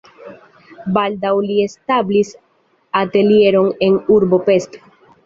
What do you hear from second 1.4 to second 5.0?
li establis atelieron en urbo Pest.